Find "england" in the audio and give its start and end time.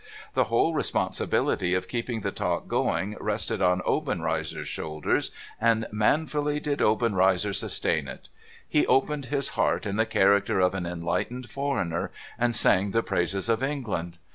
13.61-14.17